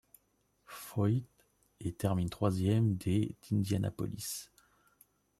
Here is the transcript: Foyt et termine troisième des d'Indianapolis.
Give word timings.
Foyt 0.65 1.27
et 1.79 1.91
termine 1.91 2.27
troisième 2.31 2.95
des 2.95 3.35
d'Indianapolis. 3.51 4.49